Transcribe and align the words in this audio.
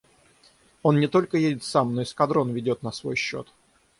Он 0.81 0.99
не 0.99 1.05
только 1.07 1.37
едет 1.37 1.63
сам, 1.63 1.93
но 1.93 2.01
эскадрон 2.01 2.51
ведет 2.53 2.81
на 2.81 2.91
свой 2.91 3.15
счет. 3.15 3.47